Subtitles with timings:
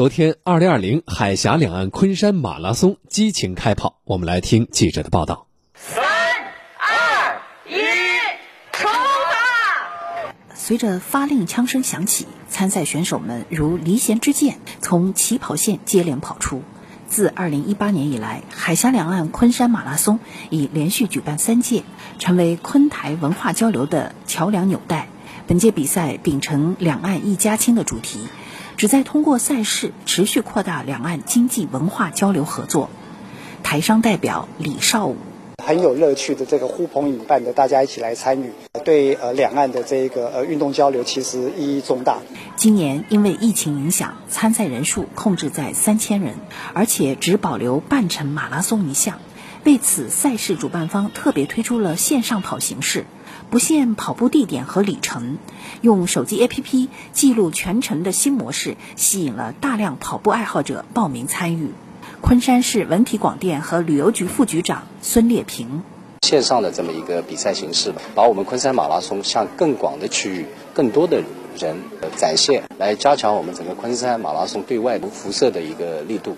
[0.00, 4.00] 昨天，二零二零海峡两岸昆山马拉松激情开跑。
[4.04, 5.46] 我们来听记者的报道。
[5.74, 6.02] 三、
[6.78, 7.74] 二、一，
[8.72, 10.34] 出发！
[10.54, 16.62] 随着发令枪声响起，参赛选手们如离弦之箭，从起跑线接连跑出。
[17.06, 21.82] 自二零一八年以来，海峡两岸昆山马拉松已连续举办三届，
[22.18, 25.08] 成为昆台文化交流的桥梁纽带。
[25.46, 28.20] 本届比赛秉承“两岸一家亲”的主题。
[28.80, 32.88] 旨在通过赛事持续扩大两岸经济文化交流合作。
[33.62, 35.16] 台商代表李少武
[35.62, 42.20] 很有乐趣的这个呼朋引伴的，大家一起来参与，对呃两岸的这个呃运动交流其实意义重大。
[42.56, 46.36] 今年因为疫情影响，参赛人数控制在三千人，
[46.72, 49.18] 而且只保留半程马拉松一项。
[49.64, 53.04] 为此，赛事主办方特别推出了线上跑形式。
[53.50, 55.38] 不限跑步地点和里程，
[55.80, 61.72] 用手机 APP 记录全程的新模式，吸引了大量跑步爱好者报名参与。
[62.20, 65.82] 昆山市文体广电和旅游局副局长孙烈平：
[66.22, 71.22] 线上的这么一个比赛形式，把我们昆山马拉松向更广的区域、更多的
[71.58, 71.76] 人
[72.16, 76.36] 展现，来加强我们整个昆山马拉松对外辐射的一个力度。